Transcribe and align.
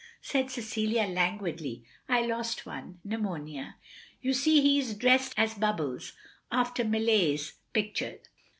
said 0.19 0.49
Cecilia 0.49 1.05
languidly. 1.05 1.83
"I 2.09 2.25
lost 2.25 2.65
one— 2.65 2.99
pneumonia. 3.05 3.75
You 4.19 4.33
see 4.33 4.59
he 4.59 4.79
is 4.79 4.95
dressed 4.95 5.35
as 5.37 5.53
Bubbles, 5.53 6.13
after 6.51 6.83
Millais's 6.83 7.53
picture." 7.71 8.17